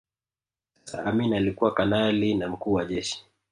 [0.83, 3.25] Sasa Amin alikuwa kanali na Mkuu wa Jeshi